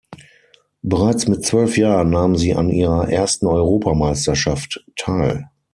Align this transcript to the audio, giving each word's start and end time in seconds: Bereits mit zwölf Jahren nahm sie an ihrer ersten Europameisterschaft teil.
Bereits 0.81 1.27
mit 1.27 1.45
zwölf 1.45 1.77
Jahren 1.77 2.09
nahm 2.09 2.35
sie 2.35 2.55
an 2.55 2.71
ihrer 2.71 3.07
ersten 3.09 3.45
Europameisterschaft 3.45 4.83
teil. 4.95 5.47